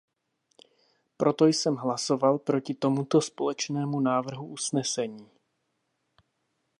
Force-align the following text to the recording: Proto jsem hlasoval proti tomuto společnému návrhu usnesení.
Proto 1.17 1.45
jsem 1.45 1.75
hlasoval 1.75 2.39
proti 2.39 2.73
tomuto 2.73 3.21
společnému 3.21 3.99
návrhu 3.99 4.45
usnesení. 4.47 5.29